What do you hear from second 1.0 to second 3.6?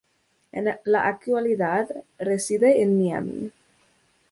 actualidad reside en Miami.